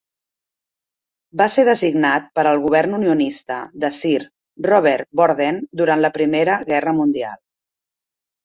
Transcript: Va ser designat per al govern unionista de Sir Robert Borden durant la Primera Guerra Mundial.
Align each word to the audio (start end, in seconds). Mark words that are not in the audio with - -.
Va 1.41 1.45
ser 1.55 1.65
designat 1.67 2.31
per 2.39 2.45
al 2.51 2.63
govern 2.63 2.97
unionista 2.99 3.57
de 3.85 3.91
Sir 3.99 4.15
Robert 4.69 5.09
Borden 5.21 5.63
durant 5.83 6.05
la 6.07 6.15
Primera 6.17 6.57
Guerra 6.73 6.97
Mundial. 7.03 7.39